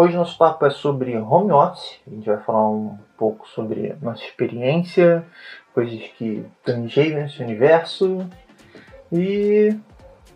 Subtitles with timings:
[0.00, 1.98] Hoje nosso papo é sobre home office.
[2.06, 5.26] A gente vai falar um pouco sobre nossa experiência,
[5.74, 8.24] coisas que tangeiam esse universo
[9.10, 9.76] e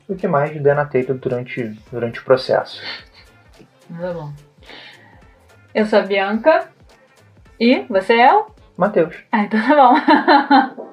[0.09, 1.63] o que mais der na telha durante,
[1.93, 2.83] durante o processo.
[3.89, 4.33] Tá bom.
[5.73, 6.69] Eu sou a Bianca.
[7.61, 8.47] E você é o?
[8.77, 9.15] Matheus.
[9.31, 10.83] Ah, então tá bom.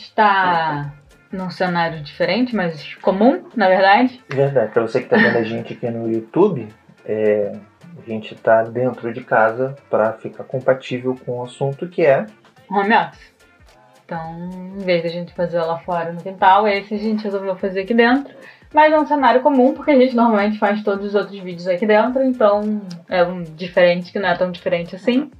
[0.00, 0.92] está
[1.30, 4.22] num cenário diferente, mas comum, na verdade.
[4.28, 4.72] Verdade.
[4.72, 6.68] Para você que está vendo a gente aqui no YouTube,
[7.04, 7.52] é,
[7.98, 12.26] a gente está dentro de casa para ficar compatível com o assunto que é
[12.70, 13.34] home office.
[14.04, 17.56] Então, em vez de a gente fazer lá fora no quintal, esse a gente resolveu
[17.56, 18.34] fazer aqui dentro.
[18.72, 21.86] Mas é um cenário comum, porque a gente normalmente faz todos os outros vídeos aqui
[21.86, 25.30] dentro, então é um diferente que não é tão diferente assim.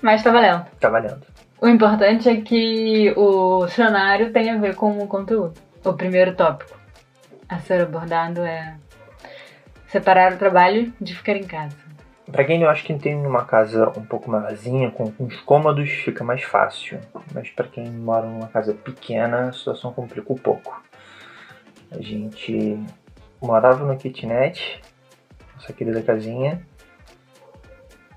[0.00, 0.64] Mas tá valendo.
[0.78, 1.26] Tá valendo.
[1.62, 5.60] O importante é que o cenário tem a ver com o conteúdo.
[5.84, 6.78] O primeiro tópico
[7.46, 8.76] a ser abordado é
[9.86, 11.76] separar o trabalho de ficar em casa.
[12.32, 16.24] Pra quem eu acho que tem uma casa um pouco maiorzinha, com, os cômodos, fica
[16.24, 16.98] mais fácil.
[17.34, 20.82] Mas para quem mora numa casa pequena, a situação complica um pouco.
[21.90, 22.82] A gente
[23.42, 24.80] morava no kitnet,
[25.56, 26.62] nossa querida casinha,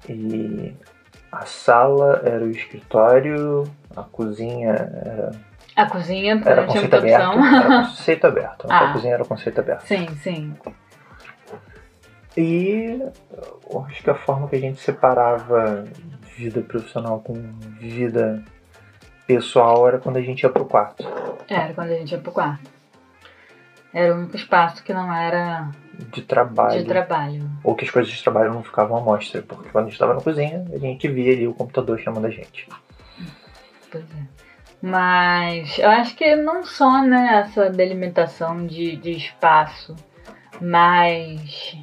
[0.07, 0.73] e
[1.33, 3.63] a sala era o escritório,
[3.95, 5.31] a cozinha era.
[5.75, 7.27] A cozinha, era não tinha conceito muita aberto.
[7.27, 7.45] opção.
[7.45, 8.67] Era conceito aberto.
[8.69, 8.89] Ah.
[8.89, 9.81] A cozinha era conceito aberto.
[9.87, 10.55] sim, sim.
[12.35, 12.99] E
[13.87, 15.83] acho que a forma que a gente separava
[16.35, 17.33] vida profissional com
[17.79, 18.43] vida
[19.27, 21.03] pessoal era quando a gente ia pro quarto.
[21.47, 22.69] Era quando a gente ia pro quarto.
[23.93, 25.69] Era o único espaço que não era
[26.11, 26.81] De trabalho.
[26.81, 27.49] de trabalho.
[27.63, 30.13] Ou que as coisas de trabalho não ficavam à mostra, porque quando a gente estava
[30.15, 32.67] na cozinha, a gente via ali o computador chamando a gente.
[33.91, 34.43] Pois é.
[34.81, 39.95] Mas eu acho que não só né, essa delimitação de, de espaço,
[40.59, 41.77] mas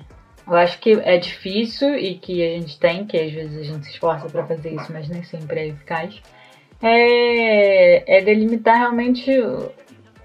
[0.47, 3.87] eu acho que é difícil e que a gente tem, que às vezes a gente
[3.87, 6.21] se esforça para fazer isso, mas nem sempre é eficaz,
[6.83, 9.31] é, é delimitar realmente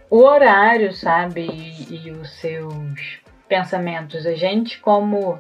[0.10, 1.42] o, horário, sabe?
[1.42, 4.26] E, e os seus pensamentos.
[4.26, 5.40] A gente, como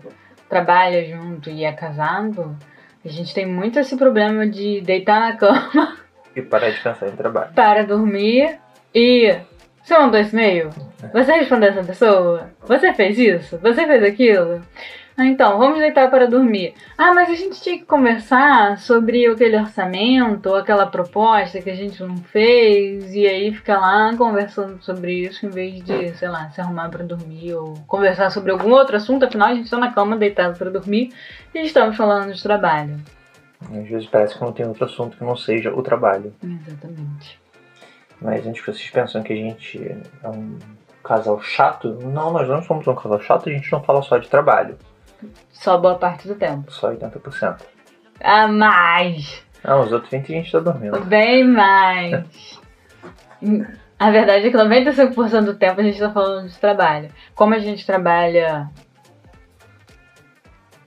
[0.49, 2.55] trabalha junto e é casado,
[3.03, 5.97] a gente tem muito esse problema de deitar na cama
[6.35, 7.53] E parar de pensar em trabalho.
[7.55, 8.59] para dormir
[8.93, 9.35] e.
[9.83, 10.71] Você mandou esse e-mail?
[11.13, 12.49] Você respondeu essa pessoa?
[12.61, 13.59] Você fez isso?
[13.59, 14.61] Você fez aquilo?
[15.17, 16.73] Ah, então, vamos deitar para dormir.
[16.97, 21.75] Ah, mas a gente tinha que conversar sobre aquele orçamento ou aquela proposta que a
[21.75, 26.49] gente não fez e aí ficar lá conversando sobre isso em vez de, sei lá,
[26.49, 29.23] se arrumar para dormir ou conversar sobre algum outro assunto.
[29.23, 31.13] Afinal, a gente está na cama deitado para dormir
[31.53, 32.99] e estamos falando de trabalho.
[33.61, 36.33] Às vezes parece que não tem outro assunto que não seja o trabalho.
[36.43, 37.39] Exatamente.
[38.21, 40.57] Mas antes que vocês pensam que a gente é um
[41.01, 44.27] casal chato, não, nós não somos um casal chato, a gente não fala só de
[44.27, 44.77] trabalho.
[45.51, 46.71] Só boa parte do tempo.
[46.71, 47.61] Só 80%.
[48.21, 49.43] Ah, mais!
[49.63, 50.99] Ah, os outros 20% a gente tá dormindo.
[51.05, 52.59] Bem mais.
[53.97, 57.09] A verdade é que 95% do tempo a gente tá falando de trabalho.
[57.33, 58.69] Como a gente trabalha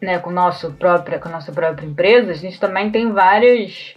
[0.01, 3.95] né, com, nosso própria, com a nossa própria empresa, a gente também tem vários,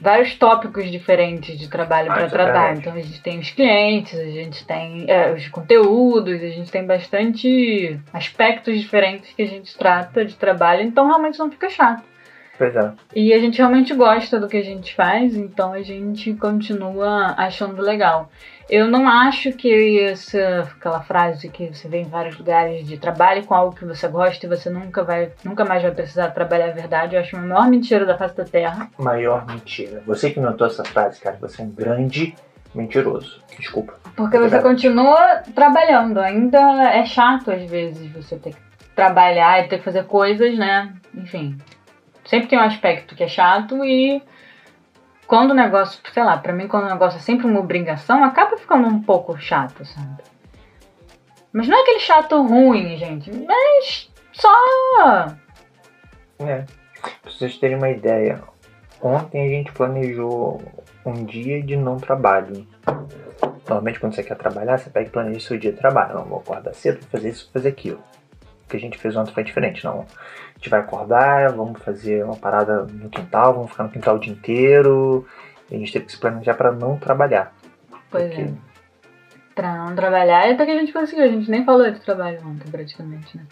[0.00, 2.76] vários tópicos diferentes de trabalho Ah, para é tratar.
[2.76, 6.84] então a gente tem os clientes, a gente tem é, os conteúdos, a gente tem
[6.84, 12.02] bastante aspectos diferentes que a gente trata de trabalho, então realmente não fica chato.
[12.58, 12.92] Pois é.
[13.14, 17.82] E a gente realmente gosta do que a gente faz, então a gente continua achando
[17.82, 18.30] legal.
[18.68, 23.44] Eu não acho que essa aquela frase que você vê em vários lugares de trabalhe
[23.44, 26.72] com algo que você gosta e você nunca vai, nunca mais vai precisar trabalhar a
[26.72, 27.14] verdade.
[27.14, 28.90] Eu acho a maior mentira da face da terra.
[28.98, 30.02] Maior mentira.
[30.04, 32.34] Você que notou essa frase, cara, você é um grande
[32.74, 33.40] mentiroso.
[33.56, 33.94] Desculpa.
[34.16, 36.18] Porque você continua trabalhando.
[36.18, 38.60] Ainda é chato às vezes você ter que
[38.96, 40.92] trabalhar e ter que fazer coisas, né?
[41.14, 41.56] Enfim.
[42.24, 44.20] Sempre tem um aspecto que é chato e
[45.26, 48.56] quando o negócio, sei lá, pra mim quando o negócio é sempre uma obrigação, acaba
[48.56, 50.22] ficando um pouco chato, sabe?
[51.52, 53.32] Mas não é aquele chato ruim, gente.
[53.32, 54.54] Mas só.
[56.38, 56.64] É.
[57.22, 58.42] Pra vocês terem uma ideia,
[59.02, 60.60] ontem a gente planejou
[61.04, 62.66] um dia de não trabalho.
[63.66, 66.14] Normalmente quando você quer trabalhar, você pega e planeja seu dia de trabalho.
[66.14, 68.02] Não, vou acordar cedo, vou fazer isso, vou fazer aquilo.
[68.64, 70.06] O que a gente fez ontem foi diferente, não.
[70.56, 74.18] A gente vai acordar, vamos fazer uma parada no quintal, vamos ficar no quintal o
[74.18, 75.26] dia inteiro.
[75.70, 77.54] A gente teve que se planejar para não trabalhar.
[78.10, 78.52] Pois Porque- é.
[79.54, 81.24] Pra não trabalhar, até que a gente conseguiu.
[81.24, 83.46] A gente nem falou de trabalho ontem, praticamente, né?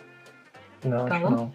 [0.85, 1.29] Não, acho Falou?
[1.29, 1.53] que não.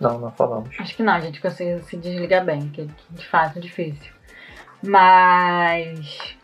[0.00, 0.70] Não, não falamos.
[0.78, 4.12] Acho que não, a gente consegue se desligar bem, que é de fato difícil.
[4.82, 6.36] Mas.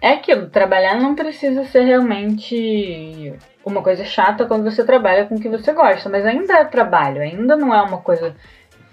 [0.00, 3.34] É aquilo, trabalhar não precisa ser realmente
[3.64, 7.22] uma coisa chata quando você trabalha com o que você gosta, mas ainda é trabalho,
[7.22, 8.34] ainda não é uma coisa,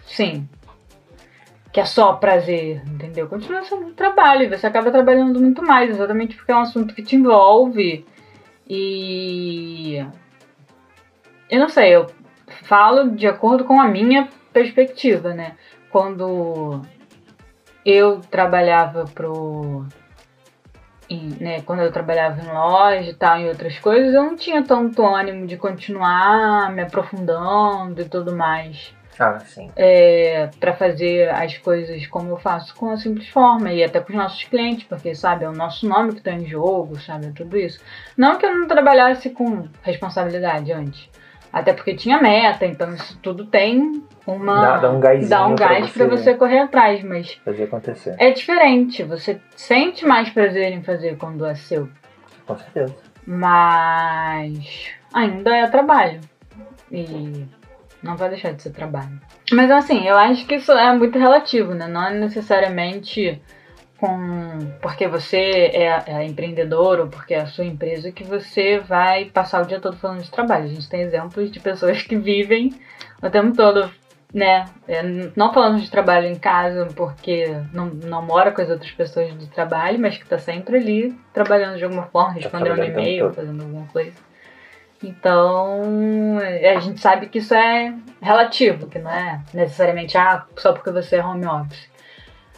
[0.06, 0.48] sim,
[1.72, 3.28] que é só prazer, entendeu?
[3.28, 7.16] Continua sendo trabalho, você acaba trabalhando muito mais, exatamente porque é um assunto que te
[7.16, 8.06] envolve
[8.70, 10.06] e.
[11.50, 12.08] Eu não sei, eu
[12.64, 15.56] falo de acordo com a minha perspectiva, né?
[15.90, 16.82] Quando
[17.86, 19.86] eu trabalhava pro.
[21.12, 24.64] Em, né, quando eu trabalhava em loja e tal, em outras coisas, eu não tinha
[24.64, 28.94] tanto ânimo de continuar me aprofundando e tudo mais.
[29.20, 29.70] Ah, sim.
[29.76, 34.14] É, para fazer as coisas como eu faço com a simples forma e até com
[34.14, 37.32] os nossos clientes, porque sabe, é o nosso nome que tá em jogo, sabe, é
[37.32, 37.80] tudo isso.
[38.18, 41.10] Não que eu não trabalhasse com responsabilidade antes,
[41.52, 44.62] até porque tinha meta, então isso tudo tem uma.
[44.62, 47.64] Dá, dá um gásinho dá um pra gás você pra você correr atrás, mas Fazer
[47.64, 48.16] acontecer.
[48.18, 49.04] é diferente.
[49.04, 51.90] Você sente mais prazer em fazer quando é seu,
[52.46, 52.96] Com certeza.
[53.26, 56.22] mas ainda é trabalho
[56.92, 57.46] e
[58.02, 59.20] não vai deixar de ser trabalho.
[59.52, 61.88] Mas assim, eu acho que isso é muito relativo, né?
[61.88, 63.42] Não é necessariamente
[64.02, 69.26] com porque você é, é empreendedor ou porque é a sua empresa que você vai
[69.26, 70.66] passar o dia todo falando de trabalho.
[70.66, 72.74] A gente tem exemplos de pessoas que vivem
[73.22, 73.92] o tempo todo,
[74.34, 74.66] né?
[74.88, 75.04] É,
[75.36, 79.46] não falando de trabalho em casa porque não, não mora com as outras pessoas do
[79.46, 83.00] trabalho, mas que tá sempre ali trabalhando de alguma forma, respondendo um trabalhando o tempo
[83.00, 84.14] e-mail, fazendo alguma coisa.
[85.04, 86.38] Então,
[86.76, 91.18] a gente sabe que isso é relativo, que não é necessariamente ah, só porque você
[91.18, 91.91] é home office.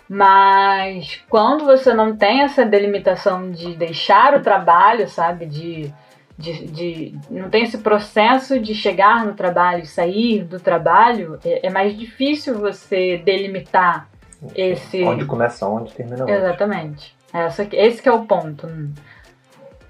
[0.09, 5.45] Mas quando você não tem essa delimitação de deixar o trabalho, sabe?
[5.45, 5.93] De,
[6.37, 11.67] de, de não tem esse processo de chegar no trabalho e sair do trabalho, é,
[11.67, 14.09] é mais difícil você delimitar
[14.55, 15.03] esse.
[15.03, 16.31] Onde começa onde, termina onde.
[16.31, 17.15] Exatamente.
[17.33, 18.69] Essa, esse que é o ponto.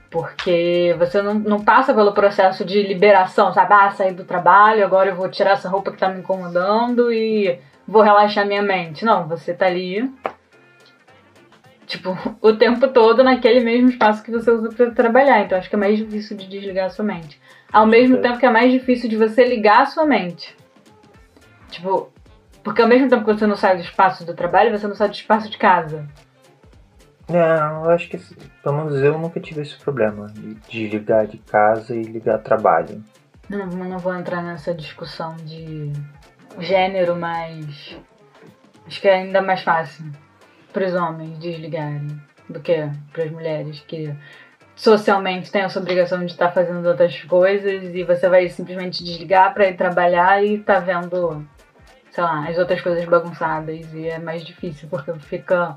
[0.10, 3.74] Porque você não, não passa pelo processo de liberação, sabe?
[3.74, 7.60] Ah, saí do trabalho, agora eu vou tirar essa roupa que tá me incomodando e
[7.88, 9.06] vou relaxar minha mente.
[9.06, 10.12] Não, você tá ali,
[11.86, 15.42] tipo, o tempo todo naquele mesmo espaço que você usa pra trabalhar.
[15.42, 17.40] Então acho que é mais difícil de desligar a sua mente.
[17.72, 20.56] Ao mesmo tempo que é mais difícil de você ligar a sua mente.
[21.70, 22.12] Tipo,
[22.64, 25.10] porque ao mesmo tempo que você não sai do espaço do trabalho, você não sai
[25.10, 26.08] do espaço de casa.
[27.28, 28.20] Não, eu acho que
[28.62, 33.04] pelo menos eu nunca tive esse problema de desligar de casa e ligar trabalho.
[33.50, 35.92] Não, eu não vou entrar nessa discussão de
[36.60, 37.98] gênero, mas
[38.88, 40.06] acho que é ainda mais fácil
[40.72, 42.08] para os homens desligarem
[42.50, 44.14] do que para as mulheres que
[44.76, 49.68] socialmente têm essa obrigação de estar fazendo outras coisas e você vai simplesmente desligar para
[49.68, 51.46] ir trabalhar e tá vendo,
[52.12, 55.76] sei lá, as outras coisas bagunçadas e é mais difícil porque fica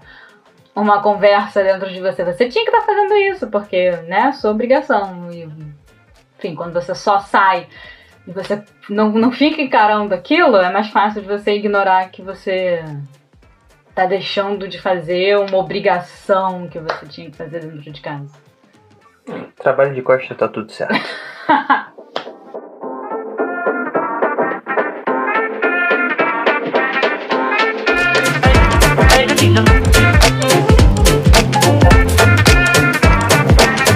[0.75, 2.25] uma conversa dentro de você.
[2.25, 5.49] Você tinha que estar fazendo isso porque, né, sua obrigação e
[6.38, 7.67] enfim, quando você só sai
[8.26, 12.82] e você não, não fica encarando aquilo, é mais fácil de você ignorar que você
[13.94, 18.34] tá deixando de fazer uma obrigação que você tinha que fazer dentro de casa.
[19.56, 21.08] Trabalho de costa tá tudo certo.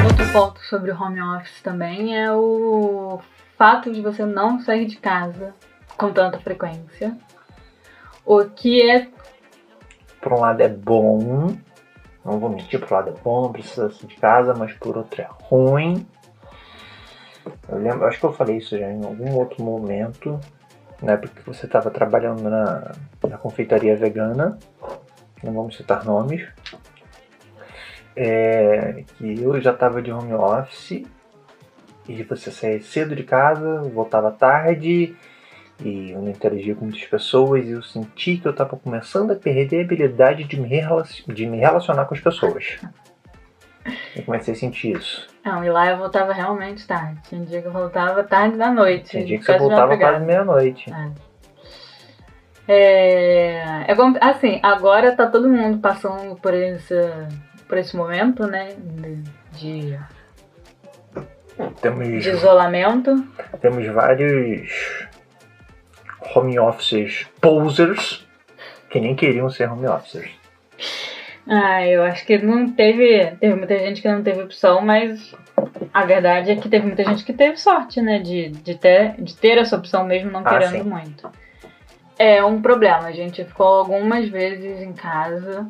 [0.04, 3.20] Outro ponto sobre o home office também é o
[3.60, 5.54] fato de você não sair de casa
[5.98, 7.14] com tanta frequência.
[8.24, 9.06] O que é
[10.18, 11.54] Por um lado é bom,
[12.24, 15.20] não vou mentir, por um lado é bom, precisa sair de casa, mas por outro
[15.20, 16.06] é ruim.
[17.68, 20.40] Eu lembro, acho que eu falei isso já em algum outro momento,
[21.02, 22.92] na época que você estava trabalhando na,
[23.28, 24.58] na confeitaria vegana,
[25.42, 26.48] não vamos citar nomes,
[28.16, 31.04] é, que eu já estava de home office
[32.08, 35.14] e você saía cedo de casa, voltava tarde
[35.82, 39.36] e eu não interagia com muitas pessoas e eu senti que eu estava começando a
[39.36, 40.68] perder a habilidade de me,
[41.28, 42.78] de me relacionar com as pessoas.
[44.14, 45.26] Eu comecei a sentir isso.
[45.44, 47.18] Não, e lá eu voltava realmente tarde.
[47.28, 49.10] Tinha dia que eu voltava tarde da noite.
[49.10, 50.92] Tinha dia que você de voltava quase meia-noite.
[52.68, 56.94] É, é como- assim, agora tá todo mundo passando por esse,
[57.66, 58.74] por esse momento, né?
[59.52, 59.98] De,
[61.80, 63.24] Temos, de isolamento.
[63.60, 65.08] temos vários
[66.34, 68.26] home offices posers
[68.88, 70.30] que nem queriam ser home officers.
[71.46, 73.32] Ah, eu acho que não teve.
[73.40, 75.34] Teve muita gente que não teve opção, mas
[75.92, 78.18] a verdade é que teve muita gente que teve sorte, né?
[78.18, 80.88] De, de, ter, de ter essa opção mesmo não Ah, querendo sim.
[80.88, 81.30] muito.
[82.18, 83.06] É um problema.
[83.06, 85.66] A gente ficou algumas vezes em casa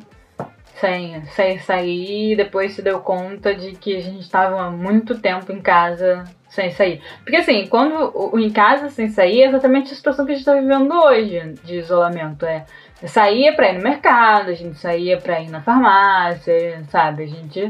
[0.75, 5.51] sem, sem sair e depois se deu conta de que a gente estava muito tempo
[5.51, 7.01] em casa sem sair.
[7.23, 10.35] Porque assim, quando o, o em casa sem sair é exatamente a situação que a
[10.35, 12.45] gente está vivendo hoje de isolamento.
[12.45, 12.65] É
[13.05, 17.23] saía pra ir no mercado, a gente saía pra ir na farmácia, sabe?
[17.23, 17.69] A gente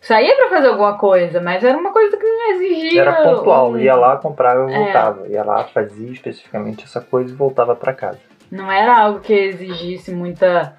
[0.00, 3.00] saía pra fazer alguma coisa, mas era uma coisa que não exigia.
[3.02, 4.78] Era pontual, um- ia lá, comprava e É.
[4.78, 5.28] voltava.
[5.28, 8.18] Ia lá, fazia especificamente essa coisa e voltava pra casa.
[8.50, 10.76] Não era algo que exigisse muita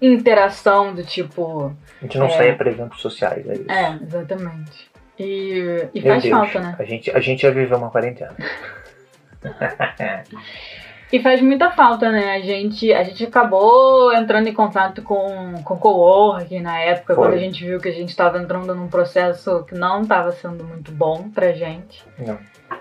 [0.00, 1.74] interação do tipo.
[2.00, 2.30] A gente não É.
[2.30, 3.70] saía pra eventos sociais, é isso.
[3.70, 4.90] É, exatamente.
[5.18, 6.76] E, e faz Deus, falta, né?
[6.78, 8.34] A gente, a gente ia viver uma quarentena.
[11.12, 12.36] E faz muita falta, né?
[12.36, 17.24] A gente, a gente acabou entrando em contato com, com coworking na época, Foi.
[17.24, 20.62] quando a gente viu que a gente estava entrando num processo que não estava sendo
[20.62, 22.04] muito bom pra gente.
[22.16, 22.38] Não.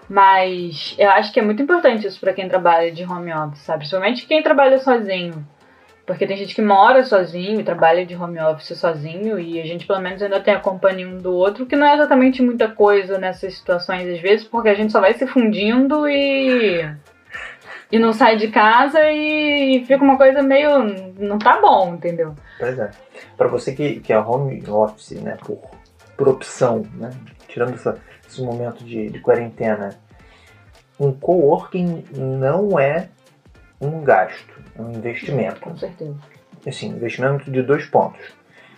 [0.08, 3.80] Mas eu acho que é muito importante isso pra quem trabalha de home office, sabe?
[3.80, 5.44] Principalmente quem trabalha sozinho.
[6.10, 10.02] Porque tem gente que mora sozinho trabalha de home office sozinho e a gente pelo
[10.02, 13.54] menos ainda tem a companhia um do outro, que não é exatamente muita coisa nessas
[13.54, 16.82] situações às vezes, porque a gente só vai se fundindo e
[17.92, 20.80] e não sai de casa e fica uma coisa meio
[21.20, 22.34] não tá bom, entendeu?
[22.58, 22.90] Pois é.
[23.38, 25.60] Pra você que, que é home office, né, por,
[26.18, 27.12] por opção, né,
[27.48, 29.90] tirando essa- esse momento de, de quarentena,
[31.00, 33.10] um coworking não é
[33.82, 35.62] um gasto, um investimento.
[35.62, 36.16] Com certeza.
[36.68, 38.22] Assim, investimento de dois pontos.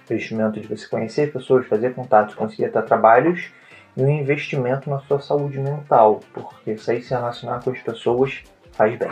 [0.09, 3.51] Investimento de você conhecer pessoas, fazer contatos, conseguir até trabalhos,
[3.95, 8.97] e um investimento na sua saúde mental, porque sair se relacionar com as pessoas faz
[8.97, 9.11] bem.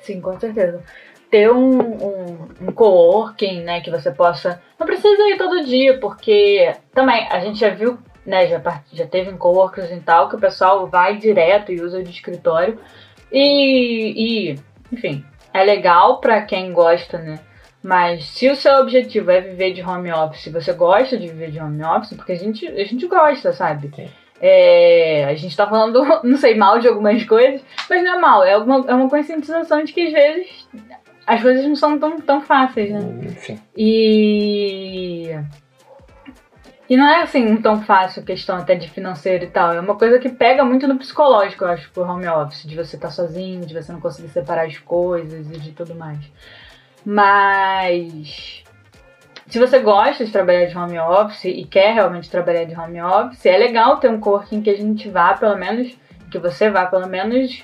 [0.00, 0.82] Sim, com certeza.
[1.30, 4.60] Ter um, um, um coworking, né, que você possa.
[4.78, 8.60] Não precisa ir todo dia, porque também a gente já viu, né, já,
[8.92, 12.78] já teve em coworkings e tal, que o pessoal vai direto e usa de escritório.
[13.32, 14.58] E, e
[14.92, 17.40] enfim, é legal pra quem gosta, né?
[17.82, 21.58] Mas se o seu objetivo é viver de home office, você gosta de viver de
[21.58, 23.90] home office, porque a gente, a gente gosta, sabe?
[23.94, 24.08] Sim.
[24.40, 28.44] É, a gente tá falando, não sei, mal de algumas coisas, mas não é mal,
[28.44, 30.68] é uma, é uma conscientização de que às vezes
[31.26, 33.00] as coisas não são tão, tão fáceis, né?
[33.24, 35.30] Enfim, E.
[36.88, 39.72] E não é assim tão fácil questão até de financeiro e tal.
[39.72, 42.96] É uma coisa que pega muito no psicológico, eu acho, pro home office, de você
[42.96, 46.18] estar sozinho, de você não conseguir separar as coisas e de tudo mais.
[47.04, 48.62] Mas.
[49.46, 53.44] Se você gosta de trabalhar de home office e quer realmente trabalhar de home office,
[53.44, 55.94] é legal ter um coworking que a gente vá, pelo menos,
[56.30, 57.62] que você vá pelo menos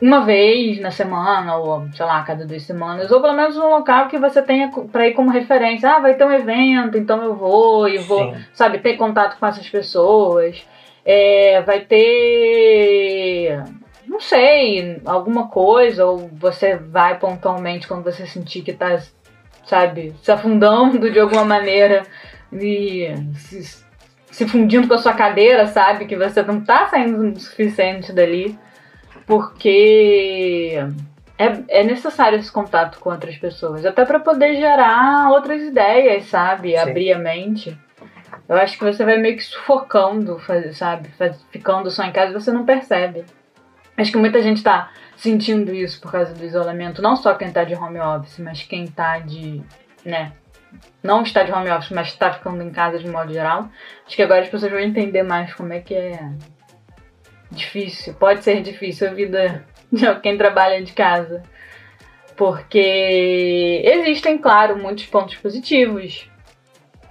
[0.00, 4.08] uma vez na semana, ou sei lá, cada duas semanas, ou pelo menos um local
[4.08, 5.90] que você tenha pra ir como referência.
[5.90, 8.44] Ah, vai ter um evento, então eu vou e vou, sim.
[8.52, 10.66] sabe, ter contato com essas pessoas.
[11.04, 13.62] É, vai ter,
[14.06, 18.98] não sei, alguma coisa, ou você vai pontualmente quando você sentir que tá,
[19.64, 22.02] sabe, se afundando de alguma maneira
[22.52, 23.84] e se,
[24.30, 28.58] se fundindo com a sua cadeira, sabe, que você não tá saindo o suficiente dali
[29.26, 30.78] porque
[31.36, 36.70] é, é necessário esse contato com outras pessoas, até para poder gerar outras ideias, sabe?
[36.70, 36.76] Sim.
[36.76, 37.76] Abrir a mente.
[38.48, 40.40] Eu acho que você vai meio que sufocando,
[40.72, 41.10] sabe?
[41.50, 43.24] Ficando só em casa e você não percebe.
[43.96, 47.64] Acho que muita gente tá sentindo isso por causa do isolamento, não só quem tá
[47.64, 49.62] de home office, mas quem tá de,
[50.04, 50.32] né,
[51.02, 53.70] não está de home office, mas está ficando em casa de modo geral.
[54.06, 56.30] Acho que agora as pessoas vão entender mais como é que é
[57.50, 61.42] difícil, pode ser difícil a vida de quem trabalha de casa.
[62.36, 66.30] Porque existem, claro, muitos pontos positivos.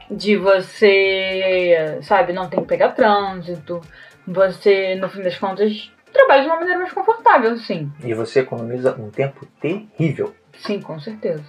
[0.10, 3.82] De você, sabe, não tem que pegar trânsito.
[4.28, 7.92] Você, no fim das contas, trabalha de uma maneira mais confortável, sim.
[8.04, 11.44] E você economiza um tempo terrível Sim, com certeza.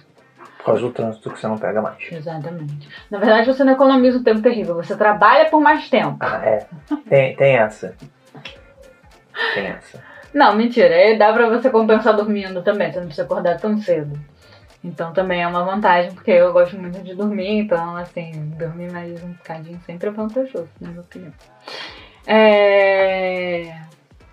[0.57, 1.97] por causa do trânsito que você não pega mais.
[2.11, 2.89] Exatamente.
[3.09, 6.17] Na verdade, você não economiza um tempo terrível, você trabalha por mais tempo.
[6.19, 6.67] Ah, é.
[7.07, 7.95] Tem, tem essa.
[10.33, 10.95] Não, mentira.
[10.95, 14.19] Aí dá pra você compensar dormindo também, você não precisa acordar tão cedo.
[14.83, 19.23] Então também é uma vantagem, porque eu gosto muito de dormir, então assim, dormir mais
[19.23, 21.33] um bocadinho sempre é vantajoso, na minha opinião.
[22.25, 23.73] É...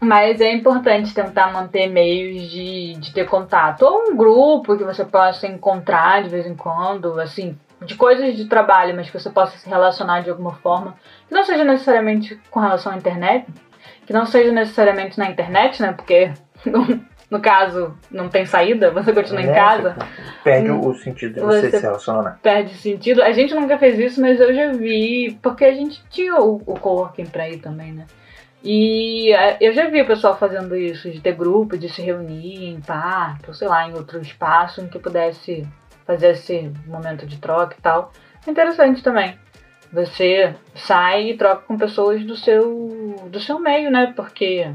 [0.01, 3.83] Mas é importante tentar manter meios de, de ter contato.
[3.83, 8.45] Ou um grupo que você possa encontrar de vez em quando, assim, de coisas de
[8.47, 10.95] trabalho, mas que você possa se relacionar de alguma forma.
[11.27, 13.47] Que não seja necessariamente com relação à internet,
[14.07, 15.93] que não seja necessariamente na internet, né?
[15.93, 16.31] Porque
[17.31, 19.55] no caso, não tem saída, você continua em Né?
[19.55, 19.97] casa,
[20.45, 20.87] Perde Hum.
[20.89, 22.39] o sentido de você, Você- se relacionar.
[22.43, 23.23] perde sentido.
[23.23, 26.79] A gente nunca fez isso, mas eu já vi, porque a gente tinha o, o
[26.79, 28.07] coworking pra ir também, né?
[28.63, 32.65] E é, eu já vi o pessoal fazendo isso, de ter grupo, de se reunir
[32.71, 35.67] em parque, ou sei lá, em outro espaço em que pudesse
[36.07, 38.11] fazer esse momento de troca e tal.
[38.47, 39.39] É interessante também.
[39.95, 44.13] Você sai e troca com pessoas do seu, do seu meio, né?
[44.17, 44.69] Porque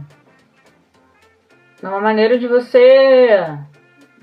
[1.83, 3.57] é uma maneira de você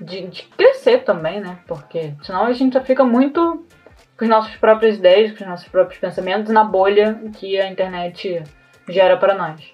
[0.01, 1.59] de, de crescer também, né?
[1.67, 3.63] Porque senão a gente só fica muito
[4.17, 8.43] com as nossas próprias ideias, com os nossos próprios pensamentos na bolha que a internet
[8.89, 9.71] gera para nós.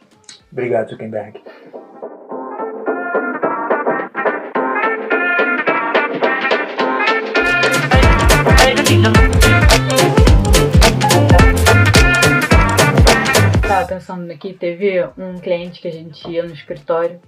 [0.52, 1.42] Obrigado, Zuckerberg.
[13.94, 17.20] Pensando aqui, teve um cliente que a gente ia no escritório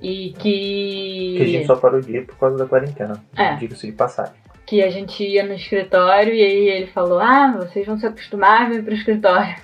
[0.00, 1.34] e que.
[1.36, 3.22] Que a gente só parou de ir por causa da quarentena.
[3.36, 3.56] É.
[3.56, 4.34] Diga-se de passagem.
[4.66, 8.62] que a gente ia no escritório e aí ele falou: Ah, vocês vão se acostumar
[8.62, 9.56] a vir pro escritório.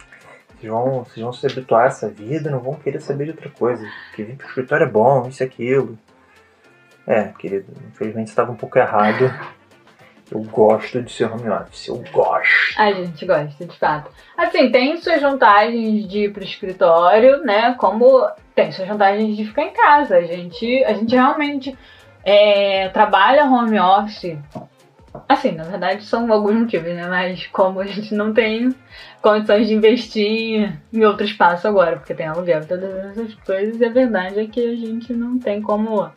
[0.58, 3.50] Vocês vão, vocês vão se habituar a essa vida não vão querer saber de outra
[3.50, 3.84] coisa.
[4.14, 5.98] Que vir pro escritório é bom, isso e aquilo.
[7.06, 9.24] É, querido, infelizmente você estava um pouco errado.
[10.32, 12.80] Eu gosto de ser home office, eu gosto.
[12.80, 14.10] A gente gosta, de fato.
[14.34, 17.74] Assim, tem suas vantagens de ir pro escritório, né?
[17.78, 20.16] Como tem suas vantagens de ficar em casa.
[20.16, 21.76] A gente, a gente realmente
[22.24, 24.38] é, trabalha home office.
[25.28, 27.06] Assim, na verdade são alguns motivos, né?
[27.06, 28.74] Mas como a gente não tem
[29.20, 33.84] condições de investir em outro espaço agora, porque tem aluguel e todas essas coisas, e
[33.84, 36.00] a verdade é que a gente não tem como.
[36.00, 36.12] A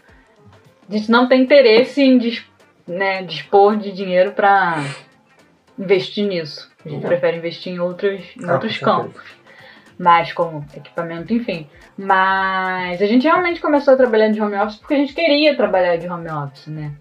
[0.90, 2.46] gente não tem interesse em dis-
[2.88, 4.84] né, dispor de dinheiro para
[5.78, 6.72] investir nisso.
[6.86, 7.10] A gente Não.
[7.10, 9.24] prefere investir em outros, em Ah, outros campos.
[9.98, 11.68] Mais como equipamento, enfim.
[11.98, 15.96] Mas a gente realmente começou a trabalhar de home office porque a gente queria trabalhar
[15.98, 16.92] de home office, né?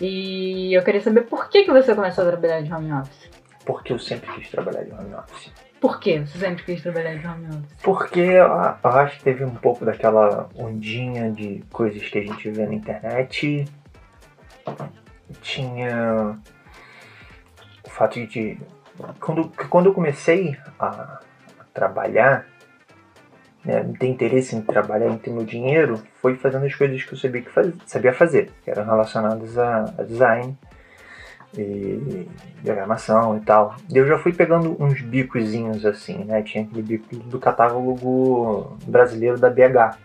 [0.00, 3.30] E eu queria saber por que, que você começou a trabalhar de home office.
[3.64, 5.50] Porque eu sempre quis trabalhar de home office.
[5.80, 7.76] Por que você sempre quis trabalhar de home office?
[7.82, 8.52] Porque eu
[8.84, 13.64] acho que teve um pouco daquela ondinha de coisas que a gente vê na internet.
[15.40, 16.38] Tinha
[17.84, 18.58] o fato de.
[19.20, 22.46] Quando, quando eu comecei a, a trabalhar,
[23.64, 27.18] né, ter interesse em trabalhar, em ter meu dinheiro, foi fazendo as coisas que eu
[27.18, 30.56] sabia, que faz, sabia fazer, que eram relacionadas a, a design
[31.56, 32.28] e
[32.62, 33.76] diagramação e tal.
[33.92, 36.42] Eu já fui pegando uns bicozinhos assim, né?
[36.42, 39.96] Tinha aquele bico do catálogo brasileiro da BH.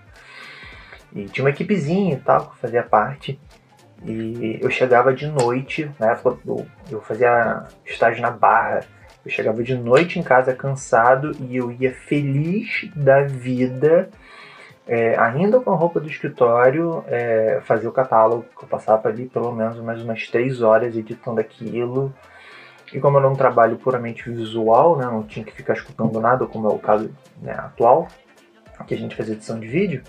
[1.16, 3.40] E tinha uma equipezinha e tal que fazia parte.
[4.06, 8.82] E eu chegava de noite, na época eu, eu fazia estágio na Barra.
[9.26, 14.10] Eu chegava de noite em casa cansado e eu ia feliz da vida,
[14.88, 19.26] é, ainda com a roupa do escritório, é, fazer o catálogo, que eu passava ali
[19.26, 22.14] pelo menos mais umas três horas editando aquilo.
[22.94, 26.70] E como eu não trabalho puramente visual, né, não tinha que ficar escutando nada, como
[26.70, 28.08] é o caso né, atual,
[28.88, 30.04] que a gente faz edição de vídeo,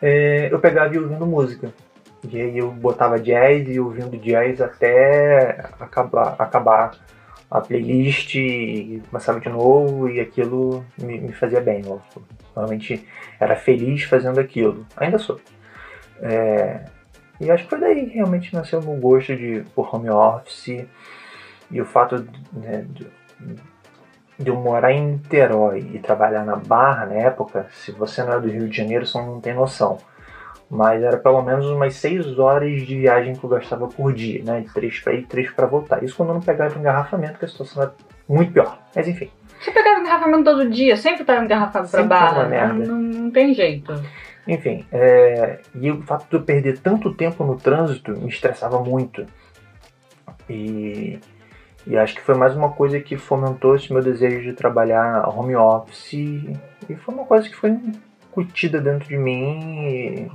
[0.00, 1.70] é, eu pegava e ouvindo música.
[2.24, 6.90] E aí eu botava jazz e ouvindo jazz até acabar, acabar
[7.50, 11.82] a playlist e começava de novo e aquilo me, me fazia bem.
[11.84, 12.02] Eu
[12.54, 13.06] realmente
[13.38, 14.86] era feliz fazendo aquilo.
[14.96, 15.40] Ainda sou.
[16.20, 16.84] É,
[17.40, 20.86] e acho que foi daí que realmente nasceu o meu gosto de por home office
[21.70, 23.06] e o fato né, de,
[24.38, 28.40] de eu morar em Niterói e trabalhar na Barra na época, se você não é
[28.40, 29.98] do Rio de Janeiro, você não tem noção.
[30.70, 34.60] Mas era pelo menos umas 6 horas de viagem que eu gastava por dia, né?
[34.60, 36.04] De 3 para ir, 3 para voltar.
[36.04, 37.94] Isso quando eu não pegava engarrafamento, que a situação era
[38.28, 38.78] muito pior.
[38.94, 39.30] Mas enfim.
[39.58, 42.44] Você pegava engarrafamento todo dia, sempre engarrafado pra Sempre foi barra.
[42.46, 42.84] merda.
[42.84, 43.92] Não, não tem jeito.
[44.46, 49.26] Enfim, é, e o fato de eu perder tanto tempo no trânsito me estressava muito.
[50.48, 51.18] E,
[51.86, 55.56] e acho que foi mais uma coisa que fomentou esse meu desejo de trabalhar home
[55.56, 56.12] office.
[56.14, 60.30] E foi uma coisa que foi incutida dentro de mim e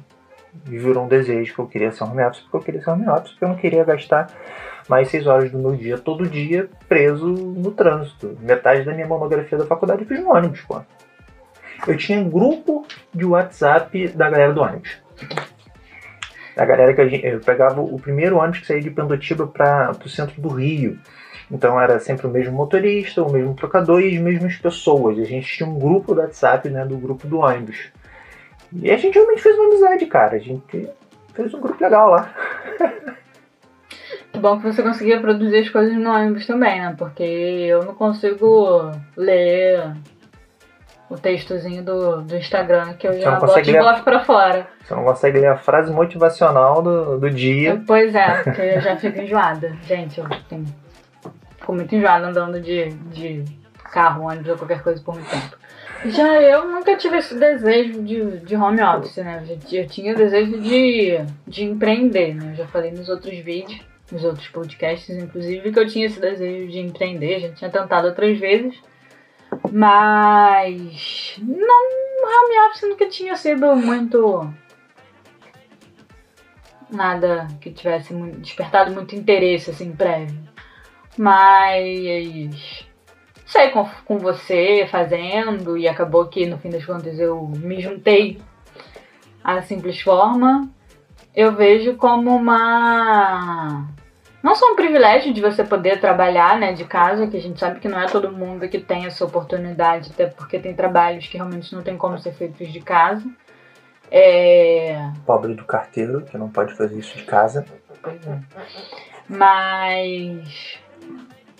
[0.65, 3.31] virou um desejo que eu queria ser home office, porque eu queria ser home office,
[3.31, 4.27] porque eu não queria gastar
[4.87, 8.37] mais seis horas do meu dia, todo dia, preso no trânsito.
[8.41, 10.81] Metade da minha monografia da faculdade eu fiz no ônibus, pô.
[11.87, 14.97] Eu tinha grupo de WhatsApp da galera do ônibus.
[16.55, 19.91] A galera que a gente, eu pegava o primeiro ônibus que saía de Pendotiba para
[20.03, 20.99] o centro do Rio.
[21.51, 25.19] Então era sempre o mesmo motorista, o mesmo trocador e as mesmas pessoas.
[25.19, 27.91] A gente tinha um grupo do WhatsApp, né, do grupo do ônibus.
[28.81, 30.35] E a gente realmente fez uma amizade, cara.
[30.35, 30.89] A gente
[31.33, 32.33] fez um grupo legal lá.
[34.31, 36.95] Que bom que você conseguia produzir as coisas no ônibus também, né?
[36.97, 39.93] Porque eu não consigo ler
[41.07, 43.79] o textozinho do, do Instagram, que eu já boto ler?
[43.79, 44.67] boto pra fora.
[44.83, 47.81] Você não consegue ler a frase motivacional do, do dia.
[47.85, 49.75] Pois é, porque eu já fico enjoada.
[49.83, 50.65] Gente, eu tenho...
[51.57, 53.45] fico muito enjoada andando de, de
[53.91, 55.62] carro, ônibus ou qualquer coisa por muito tempo.
[56.05, 59.43] Já eu nunca tive esse desejo de, de home office, né?
[59.71, 62.51] Eu, tinha o desejo de, de empreender, né?
[62.51, 63.79] Eu já falei nos outros vídeos,
[64.11, 67.39] nos outros podcasts, inclusive, que eu tinha esse desejo de empreender.
[67.39, 68.75] Já tinha tentado outras vezes.
[69.71, 71.85] Mas não,
[72.23, 74.51] home office nunca tinha sido muito
[76.89, 80.37] nada que tivesse despertado muito interesse assim prévio.
[81.17, 82.87] Mas
[83.53, 88.41] sei com, com você fazendo e acabou que no fim das contas eu me juntei
[89.43, 90.67] à simples forma.
[91.35, 93.87] Eu vejo como uma
[94.41, 97.79] não só um privilégio de você poder trabalhar né, de casa, que a gente sabe
[97.79, 101.73] que não é todo mundo que tem essa oportunidade, até porque tem trabalhos que realmente
[101.73, 103.23] não tem como ser feitos de casa.
[104.11, 107.65] É, Pobre do carteiro, que não pode fazer isso de casa.
[109.29, 110.77] Mas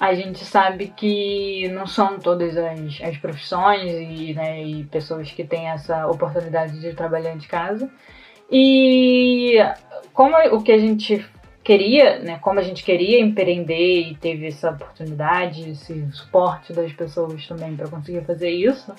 [0.03, 5.45] a gente sabe que não são todas as, as profissões e, né, e pessoas que
[5.45, 7.89] têm essa oportunidade de trabalhar de casa.
[8.51, 9.55] E
[10.11, 11.25] como o que a gente
[11.63, 17.47] queria, né, como a gente queria empreender e teve essa oportunidade, esse suporte das pessoas
[17.47, 18.93] também para conseguir fazer isso,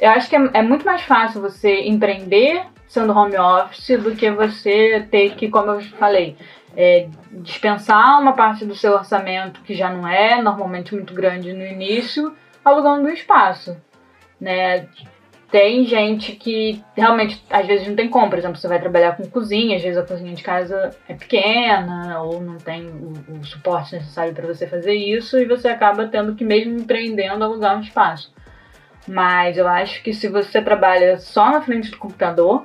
[0.00, 4.32] eu acho que é, é muito mais fácil você empreender sendo home office do que
[4.32, 6.36] você ter que, como eu falei,
[6.80, 11.66] é, dispensar uma parte do seu orçamento que já não é normalmente muito grande no
[11.66, 13.76] início, alugando um espaço,
[14.40, 14.86] né?
[15.50, 19.28] Tem gente que realmente às vezes não tem como, por exemplo, você vai trabalhar com
[19.28, 23.96] cozinha, às vezes a cozinha de casa é pequena ou não tem o, o suporte
[23.96, 28.32] necessário para você fazer isso e você acaba tendo que mesmo empreendendo alugar um espaço.
[29.08, 32.62] Mas eu acho que se você trabalha só na frente do computador,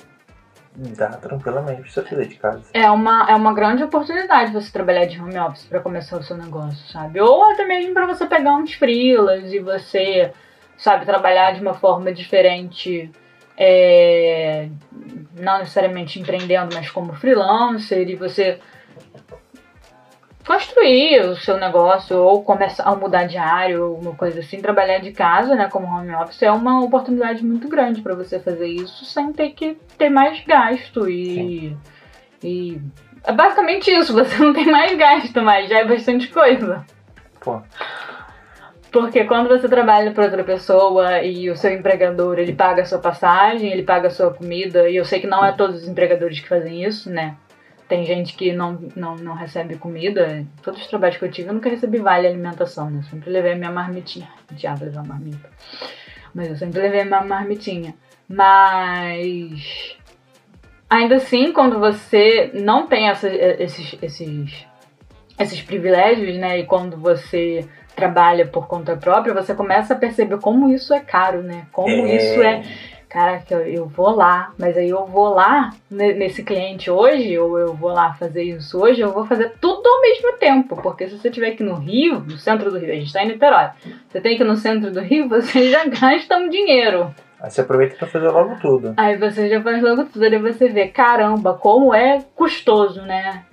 [0.75, 2.63] Dá tranquilamente pra você fazer de casa.
[2.73, 6.35] é uma, é uma grande oportunidade você trabalhar de home office para começar o seu
[6.35, 7.21] negócio, sabe?
[7.21, 10.31] Ou até mesmo para você pegar uns freelas e você,
[10.75, 13.11] sabe, trabalhar de uma forma diferente,
[13.55, 14.67] é,
[15.35, 18.59] não necessariamente empreendendo, mas como freelancer e você
[20.45, 24.99] construir o seu negócio ou começar a mudar de área ou uma coisa assim, trabalhar
[24.99, 29.05] de casa, né, como home office é uma oportunidade muito grande para você fazer isso
[29.05, 31.75] sem ter que ter mais gasto e
[32.43, 32.81] e
[33.23, 36.85] é basicamente isso, você não tem mais gasto, mas já é bastante coisa.
[37.39, 37.61] Pô,
[38.91, 42.99] Porque quando você trabalha para outra pessoa e o seu empregador, ele paga a sua
[42.99, 46.39] passagem, ele paga a sua comida, e eu sei que não é todos os empregadores
[46.41, 47.35] que fazem isso, né?
[47.87, 50.45] Tem gente que não, não, não recebe comida.
[50.63, 52.99] Todos os trabalhos que eu tive, eu nunca recebi vale alimentação, né?
[52.99, 54.27] Eu sempre levei a minha marmitinha.
[54.51, 55.49] Diabo, levar marmita.
[56.33, 57.93] Mas eu sempre levei a minha marmitinha.
[58.27, 59.95] Mas...
[60.89, 64.65] Ainda assim, quando você não tem essa- esses, esses,
[65.39, 66.59] esses privilégios, né?
[66.59, 71.43] E quando você trabalha por conta própria, você começa a perceber como isso é caro,
[71.43, 71.67] né?
[71.71, 72.63] Como isso é
[73.13, 77.59] caraca, eu- eu vou lá, mas aí eu vou lá ne- nesse cliente hoje, ou
[77.59, 81.19] eu vou lá fazer isso hoje, eu vou fazer tudo ao mesmo tempo, porque se
[81.19, 83.69] você estiver aqui no Rio, no centro do Rio, a gente está em Niterói,
[84.09, 87.13] você tem que ir no centro do Rio, você já gasta um dinheiro.
[87.39, 88.93] Aí você aproveita pra fazer logo tudo.
[88.97, 93.43] Aí você já faz logo tudo, aí você vê, caramba, como é custoso, né?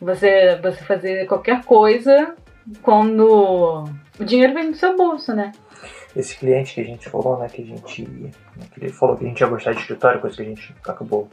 [0.00, 2.34] Você, você fazer qualquer coisa
[2.80, 3.84] quando
[4.18, 5.52] o dinheiro vem do seu bolso, né?
[6.16, 8.02] Esse cliente que a gente falou, né, que a gente.
[8.74, 11.28] Que ele falou que a gente ia gostar de escritório, coisa que a gente acabou.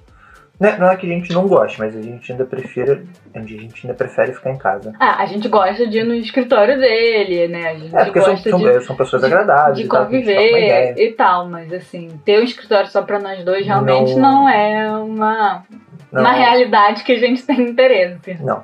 [0.60, 3.08] Né, não é que a gente não goste, mas a gente ainda prefere.
[3.34, 4.92] A gente ainda prefere ficar em casa.
[5.00, 7.70] Ah, a gente gosta de ir no escritório dele, né?
[7.70, 9.78] A gente É, porque são, gosta são, de são pessoas agradáveis.
[9.78, 13.66] de e tal, conviver e tal, mas assim, ter um escritório só pra nós dois
[13.68, 15.64] realmente não, Não- é uma,
[16.12, 18.34] Não, uma realidade que a gente tem interesse.
[18.44, 18.64] Não.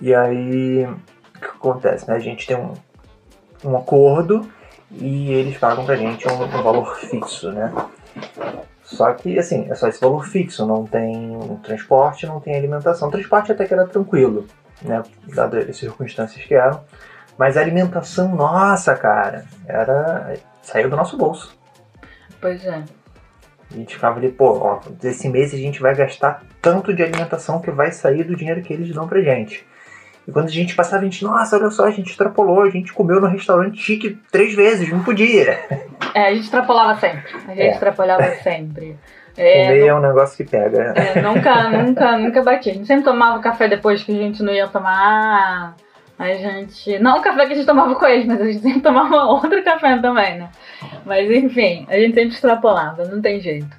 [0.00, 2.14] E aí, o que acontece, né?
[2.14, 2.74] A gente tem um,
[3.64, 4.48] um acordo
[4.90, 7.72] e eles pagam pra gente um, um valor fixo, né?
[8.82, 13.10] Só que, assim, é só esse valor fixo, não tem transporte, não tem alimentação.
[13.10, 14.46] Transporte até que era tranquilo,
[14.80, 15.02] né?
[15.26, 16.82] Dadas as circunstâncias que eram.
[17.36, 20.34] Mas a alimentação, nossa, cara, era.
[20.62, 21.56] saiu do nosso bolso.
[22.40, 22.82] Pois é.
[23.70, 27.60] A gente ficava ali, pô, ó, esse mês a gente vai gastar tanto de alimentação
[27.60, 29.66] que vai sair do dinheiro que eles dão pra gente.
[30.28, 32.92] E quando a gente passava, a gente, nossa, olha só, a gente extrapolou, a gente
[32.92, 35.58] comeu no restaurante chique três vezes, não podia.
[36.14, 37.32] É, a gente extrapolava sempre.
[37.46, 37.70] A gente É.
[37.70, 38.98] extrapolava sempre.
[39.38, 40.92] É, Comer é um negócio que pega.
[40.94, 42.68] É, nunca, nunca, nunca bati.
[42.70, 45.74] A gente sempre tomava café depois que a gente não ia tomar
[46.18, 46.98] a gente.
[46.98, 49.62] Não o café que a gente tomava com eles, mas a gente sempre tomava outro
[49.64, 50.50] café também, né?
[51.06, 53.74] Mas enfim, a gente sempre extrapolava, não tem jeito.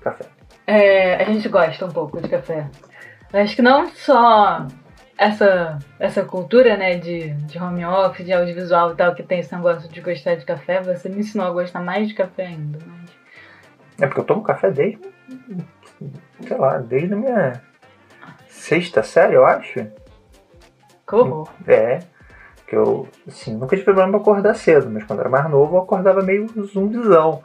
[0.00, 0.24] Café.
[0.66, 2.66] É, a gente gosta um pouco de café.
[3.32, 4.66] Acho que não só
[5.18, 9.52] essa, essa cultura, né, de, de home office, de audiovisual e tal, que tem esse
[9.52, 12.78] negócio de gostar de café, você me ensinou a gostar mais de café ainda.
[12.86, 13.10] Mas...
[14.00, 15.00] É porque eu tomo café desde.
[16.46, 17.60] sei lá, desde a minha
[18.46, 19.84] sexta série, eu acho.
[21.06, 21.48] Que horror.
[21.66, 21.98] É.
[22.64, 25.82] Que eu, assim, nunca tive problema pra acordar cedo, mas quando era mais novo eu
[25.82, 27.42] acordava meio zumbizão.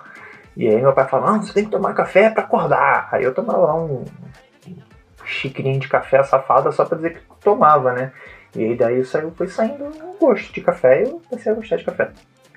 [0.55, 3.07] E aí meu pai falava, não, você tem que tomar café pra acordar.
[3.11, 4.03] Aí eu tomava lá um
[5.25, 8.11] xicrinho de café safada só pra dizer que tomava, né?
[8.55, 11.77] E aí daí saiu, foi saindo um gosto de café e eu comecei a gostar
[11.77, 12.09] de café.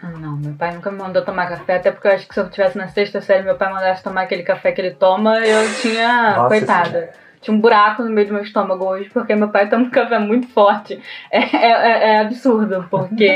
[0.03, 2.41] Ah, não, meu pai nunca me mandou tomar café, até porque eu acho que se
[2.41, 5.75] eu estivesse na sexta série meu pai mandasse tomar aquele café que ele toma, eu
[5.81, 6.37] tinha.
[6.37, 7.11] Nossa coitada.
[7.41, 10.19] Tinha um buraco no meio do meu estômago hoje, porque meu pai toma um café
[10.19, 11.01] muito forte.
[11.31, 13.31] É, é, é absurdo, porque.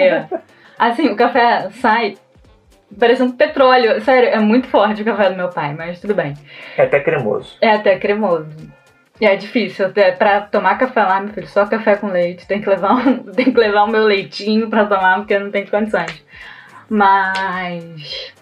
[0.79, 2.17] assim, o café sai
[2.99, 4.01] parecendo petróleo.
[4.03, 6.35] Sério, é muito forte o café do meu pai, mas tudo bem.
[6.77, 7.57] É até cremoso.
[7.61, 8.49] É até cremoso.
[9.21, 12.47] E é difícil, até pra tomar café lá, meu filho, só café com leite.
[12.47, 15.67] Tem que levar, um, tem que levar o meu leitinho pra tomar, porque não tem
[15.67, 16.25] condições.
[16.89, 18.33] Mas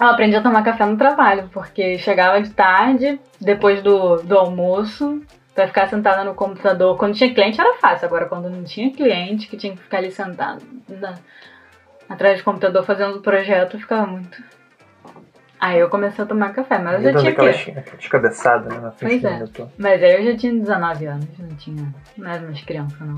[0.00, 5.22] eu aprendi a tomar café no trabalho, porque chegava de tarde, depois do, do almoço,
[5.54, 6.96] pra ficar sentada no computador.
[6.96, 10.10] Quando tinha cliente era fácil, agora quando não tinha cliente, que tinha que ficar ali
[10.10, 11.14] sentado na-
[12.08, 14.42] atrás do computador fazendo o projeto, ficava muito.
[15.58, 17.70] Aí eu comecei a tomar café, mas eu já dando tinha aquelas, que.
[17.70, 19.38] aquelas cabeçadas né, na frente Pois é.
[19.38, 19.68] monitor.
[19.78, 21.94] Mas aí eu já tinha 19 anos, não tinha.
[22.16, 23.16] Não era mais criança, não.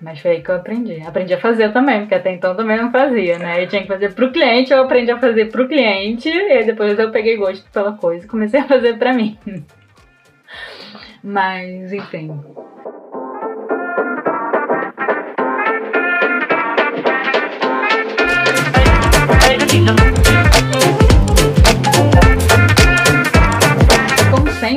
[0.00, 1.02] Mas foi aí que eu aprendi.
[1.04, 3.62] Aprendi a fazer também, porque até então também não fazia, né?
[3.62, 6.96] Eu tinha que fazer pro cliente, eu aprendi a fazer pro cliente, e aí depois
[6.96, 9.36] eu peguei gosto pela coisa e comecei a fazer pra mim.
[11.22, 12.30] Mas, enfim.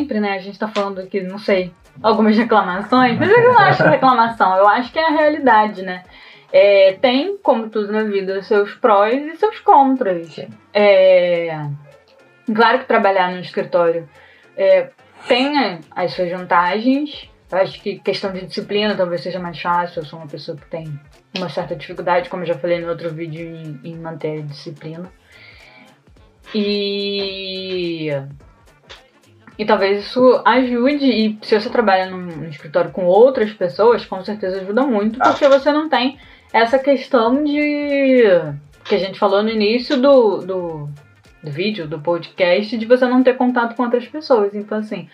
[0.02, 0.34] Sempre, né?
[0.34, 4.68] A gente tá falando aqui, não sei, algumas reclamações, mas eu não acho reclamação, eu
[4.68, 6.04] acho que é a realidade, né?
[6.52, 10.40] É, tem, como tudo na vida, seus prós e seus contras.
[10.74, 11.66] É,
[12.54, 14.10] claro que trabalhar no escritório
[14.58, 14.90] é,
[15.28, 17.30] tem as suas vantagens.
[17.50, 20.02] Eu acho que questão de disciplina talvez seja mais fácil.
[20.02, 21.00] Eu sou uma pessoa que tem
[21.38, 25.10] uma certa dificuldade, como eu já falei no outro vídeo, em, em manter a disciplina.
[26.54, 28.10] E.
[29.58, 34.62] E talvez isso ajude, e se você trabalha num, escritório com outras pessoas, com certeza
[34.62, 35.30] ajuda muito, Ah.
[35.30, 36.18] porque você não tem
[36.54, 38.24] essa questão de.
[38.86, 40.90] que a gente falou no início do, do,
[41.44, 44.56] do vídeo, do podcast, de você não ter contato com outras pessoas.
[44.56, 45.08] Então, assim,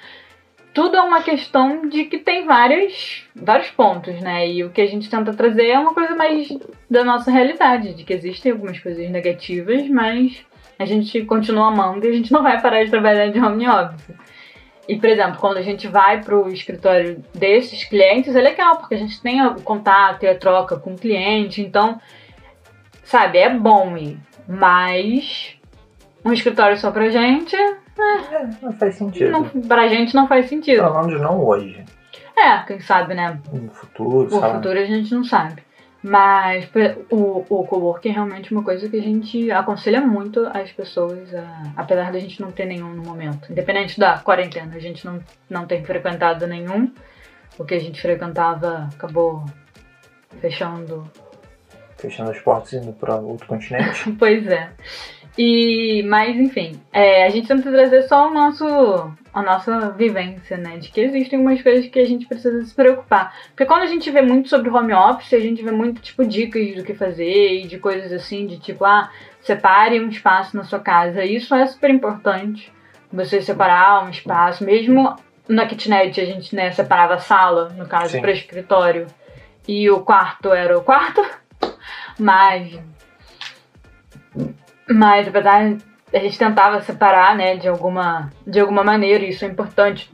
[0.74, 4.48] tudo é uma questão de que tem várias, vários pontos, né?
[4.48, 6.48] E o que a gente tenta trazer é uma coisa mais
[6.90, 10.46] da nossa realidade, de que existem algumas coisas negativas, mas
[10.80, 14.16] a gente continua amando e a gente não vai parar de trabalhar de home office.
[14.88, 18.96] E, por exemplo, quando a gente vai para o escritório desses clientes, é legal, porque
[18.96, 22.00] a gente tem o contato e a troca com o cliente, então,
[23.04, 24.18] sabe, é bom ir.
[24.48, 25.58] Mas
[26.24, 29.30] um escritório só pra gente, É, não faz sentido.
[29.32, 30.84] não, pra gente não faz sentido.
[30.84, 31.84] Pelo menos não hoje.
[32.38, 33.40] É, quem sabe, né?
[33.52, 34.54] No futuro, O sabe?
[34.56, 35.64] futuro a gente não sabe.
[36.08, 36.70] Mas
[37.12, 41.64] o, o coworking é realmente uma coisa que a gente aconselha muito as pessoas, a-
[41.76, 43.52] apesar da gente não ter nenhum no momento.
[43.52, 46.92] Independente da quarentena, a gente não, não tem frequentado nenhum.
[47.58, 49.44] O que a gente frequentava acabou
[50.40, 51.04] fechando.
[51.98, 54.12] Fechando as portas e indo pra outro continente.
[54.18, 54.70] Pois é.
[55.38, 58.66] E, mas enfim, é, a gente tenta trazer só o nosso,
[59.32, 60.78] a nossa vivência, né?
[60.78, 63.36] De que existem umas coisas que a gente precisa se preocupar.
[63.50, 66.76] Porque quando a gente vê muito sobre home office, a gente vê muito, tipo, dicas
[66.76, 70.80] do que fazer e de coisas assim, de tipo, ah, separe um espaço na sua
[70.80, 71.24] casa.
[71.24, 72.74] Isso é super importante.
[73.14, 75.16] Você separar um espaço, mesmo
[75.48, 79.06] na kitnet a gente, né, separava a sala, no caso, para escritório.
[79.68, 81.24] E o quarto era o quarto.
[82.18, 82.78] Mas
[84.90, 85.78] mas apesar
[86.14, 90.12] a gente tentava separar, né, de alguma de alguma maneira, isso é importante.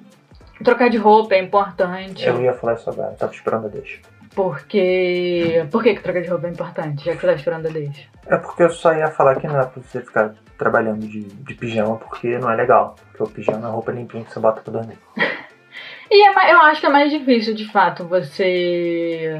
[0.63, 2.25] Trocar de roupa é importante.
[2.25, 3.99] Eu ia falar isso agora, tava esperando a deixa.
[4.35, 5.67] Porque.
[5.71, 8.07] Por que, que trocar de roupa é importante, já que você tá esperando a deixa?
[8.27, 11.53] É porque eu só ia falar que não é pra você ficar trabalhando de, de
[11.53, 12.95] pijama, porque não é legal.
[13.09, 14.97] Porque o pijama é roupa limpinha que você bota pra dormir.
[16.11, 19.35] E é, eu acho que é mais difícil, de fato, você.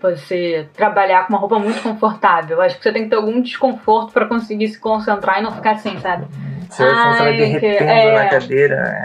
[0.00, 2.56] Você trabalhar com uma roupa muito confortável.
[2.58, 5.50] Eu acho que você tem que ter algum desconforto pra conseguir se concentrar e não
[5.52, 6.26] ficar assim, sabe?
[6.70, 8.14] Se vai Ai, que- derretendo é.
[8.24, 9.02] na cadeira.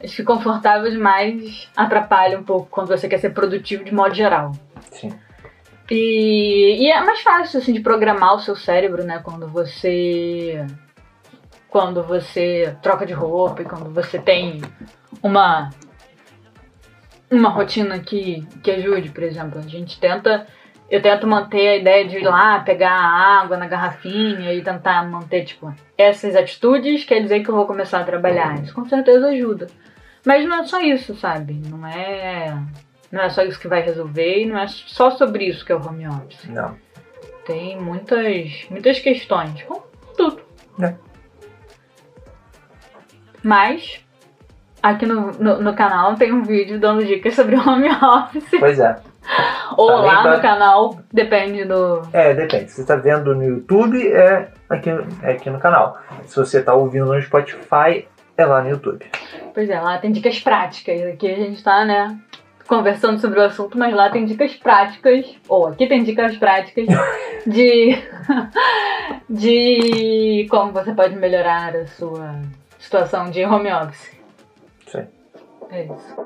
[0.00, 4.52] eles ficam confortáveis, mas atrapalham um pouco quando você quer ser produtivo de modo geral.
[4.90, 5.10] Sim.
[5.90, 9.20] E, e é mais fácil assim de programar o seu cérebro, né?
[9.22, 10.66] Quando você
[11.68, 14.60] quando você troca de roupa e quando você tem
[15.22, 15.70] uma
[17.30, 19.58] uma rotina que, que ajude, por exemplo.
[19.58, 20.46] A gente tenta
[20.88, 25.44] eu tento manter a ideia de ir lá pegar água na garrafinha e tentar manter,
[25.44, 28.62] tipo, essas atitudes quer dizer que eu vou começar a trabalhar.
[28.62, 29.66] Isso com certeza ajuda.
[30.24, 31.54] Mas não é só isso, sabe?
[31.54, 32.56] Não é.
[33.10, 35.76] Não é só isso que vai resolver e não é só sobre isso que é
[35.76, 36.44] o home office.
[36.48, 36.76] Não.
[37.44, 39.84] Tem muitas, muitas questões, como
[40.16, 40.40] tudo.
[40.80, 40.94] É.
[43.42, 44.04] Mas
[44.90, 48.58] aqui no, no, no canal tem um vídeo dando dicas sobre home office.
[48.58, 48.96] Pois é.
[49.76, 52.02] Ou lá no canal, depende do.
[52.12, 52.70] É, depende.
[52.70, 54.90] Se você tá vendo no YouTube, é aqui,
[55.22, 55.98] é aqui no canal.
[56.26, 59.04] Se você tá ouvindo no Spotify, é lá no YouTube.
[59.52, 61.02] Pois é, lá tem dicas práticas.
[61.02, 62.16] Aqui a gente tá, né,
[62.68, 66.86] conversando sobre o assunto, mas lá tem dicas práticas, ou aqui tem dicas práticas
[67.46, 67.98] de,
[69.28, 72.36] de como você pode melhorar a sua
[72.78, 74.15] situação de home office.
[75.76, 76.16] É isso.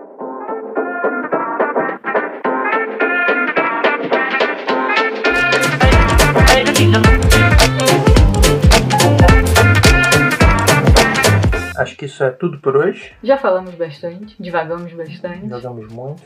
[11.77, 13.13] Acho que isso é tudo por hoje.
[13.25, 15.49] Já falamos bastante, divagamos bastante.
[15.49, 16.23] Jogamos muito.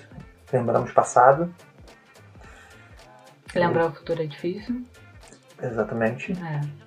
[0.53, 1.51] Lembramos passado.
[3.55, 4.85] Lembrar o futuro é difícil.
[5.63, 6.33] Exatamente.
[6.33, 6.84] É.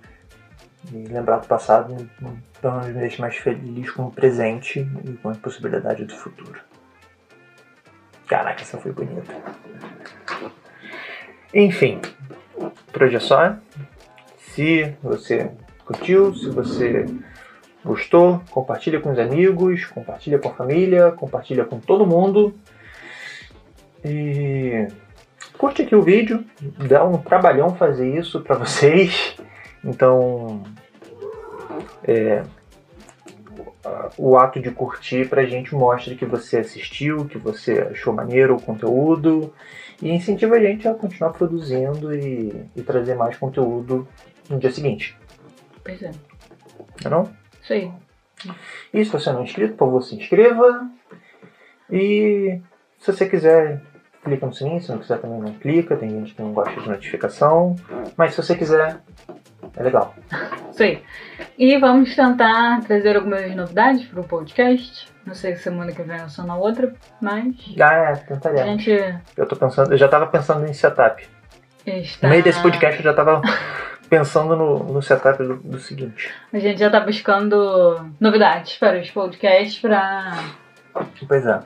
[0.91, 1.95] E lembrar do passado
[2.57, 6.59] então nos deixa mais feliz com o presente e com a possibilidade do futuro.
[8.27, 9.33] Caraca, essa foi bonita.
[11.53, 11.99] Enfim,
[12.91, 13.55] por hoje é só.
[14.37, 15.51] Se você
[15.85, 17.05] curtiu, se você
[17.83, 22.53] gostou, compartilha com os amigos, compartilha com a família, compartilha com todo mundo.
[24.03, 24.87] E
[25.57, 26.43] curte aqui o vídeo,
[26.87, 29.37] dá um trabalhão fazer isso pra vocês.
[29.83, 30.63] Então,
[32.07, 32.43] é,
[34.17, 38.61] o ato de curtir pra gente mostra que você assistiu, que você achou maneiro o
[38.61, 39.53] conteúdo
[40.01, 44.07] e incentiva a gente a continuar produzindo e, e trazer mais conteúdo
[44.49, 45.17] no dia seguinte,
[45.83, 46.11] Pois é.
[47.03, 47.29] não é não?
[47.61, 47.91] Isso aí.
[48.93, 50.89] E se você não é inscrito, por favor, se inscreva.
[51.91, 52.61] E
[52.99, 53.81] se você quiser,
[54.27, 54.81] clica no sininho.
[54.81, 55.95] Se não quiser, também não clica.
[55.95, 57.75] Tem gente que não gosta de notificação.
[58.15, 58.97] Mas se você quiser,
[59.75, 60.13] é legal.
[60.71, 61.01] Isso aí.
[61.57, 65.07] E vamos tentar trazer algumas novidades para o podcast.
[65.25, 68.83] Não sei se semana que vem ou só na outra, mas Ah, é, a tentaremos.
[68.83, 71.27] gente Eu tô pensando, eu já tava pensando em setup.
[71.85, 72.27] está.
[72.27, 73.41] No meio desse podcast eu já tava
[74.09, 76.31] pensando no, no setup do, do seguinte.
[76.53, 80.31] A gente já está buscando novidades para os podcasts, para.
[81.27, 81.59] Pois é.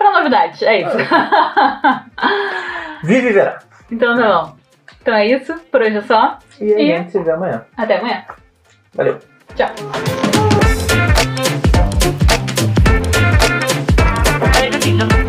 [0.00, 0.96] Para novidades, é isso.
[3.04, 3.58] Vive e verá.
[3.92, 4.56] então tá bom.
[5.02, 6.38] Então é isso, por hoje é só.
[6.58, 7.66] E a E- gente se vê amanhã.
[7.76, 8.24] Até amanhã.
[8.94, 9.18] Valeu.
[9.54, 9.68] Tchau.
[14.52, 15.19] Thank you.